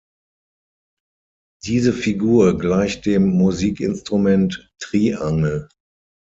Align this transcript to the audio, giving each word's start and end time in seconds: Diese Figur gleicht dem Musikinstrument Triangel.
Diese 1.63 1.93
Figur 1.93 2.57
gleicht 2.57 3.05
dem 3.05 3.27
Musikinstrument 3.37 4.71
Triangel. 4.79 5.69